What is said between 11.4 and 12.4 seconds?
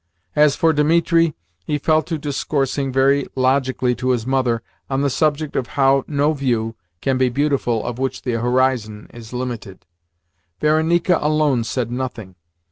said nothing.